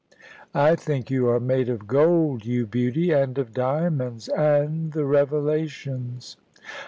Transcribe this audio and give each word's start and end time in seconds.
"I 0.55 0.73
think 0.75 1.11
you 1.11 1.29
are 1.29 1.39
made 1.39 1.69
of 1.69 1.85
gold, 1.85 2.43
you 2.43 2.65
beauty; 2.65 3.11
and 3.11 3.37
of 3.37 3.53
diamonds, 3.53 4.29
and 4.29 4.93
the 4.93 5.05
Revelations." 5.05 6.37